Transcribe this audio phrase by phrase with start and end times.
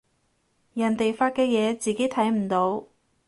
[0.73, 2.85] 人哋發嘅嘢自己睇唔到